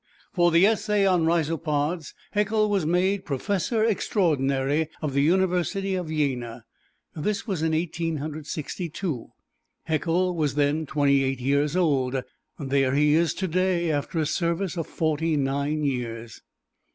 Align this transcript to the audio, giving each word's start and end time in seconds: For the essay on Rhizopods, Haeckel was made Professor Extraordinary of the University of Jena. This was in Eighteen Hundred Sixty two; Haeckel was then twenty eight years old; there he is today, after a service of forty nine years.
For 0.33 0.49
the 0.49 0.65
essay 0.65 1.05
on 1.05 1.25
Rhizopods, 1.27 2.15
Haeckel 2.31 2.71
was 2.71 2.87
made 2.87 3.23
Professor 3.23 3.83
Extraordinary 3.85 4.89
of 4.99 5.13
the 5.13 5.21
University 5.21 5.93
of 5.93 6.09
Jena. 6.09 6.65
This 7.15 7.45
was 7.45 7.61
in 7.61 7.75
Eighteen 7.75 8.17
Hundred 8.17 8.47
Sixty 8.47 8.89
two; 8.89 9.33
Haeckel 9.83 10.35
was 10.35 10.55
then 10.55 10.87
twenty 10.87 11.23
eight 11.23 11.39
years 11.39 11.75
old; 11.75 12.19
there 12.57 12.95
he 12.95 13.13
is 13.13 13.35
today, 13.35 13.91
after 13.91 14.17
a 14.17 14.25
service 14.25 14.75
of 14.75 14.87
forty 14.87 15.37
nine 15.37 15.83
years. 15.83 16.41